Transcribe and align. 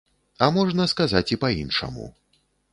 А 0.45 0.47
можна 0.55 0.87
сказаць 0.95 1.33
і 1.37 1.39
па-іншаму. 1.45 2.11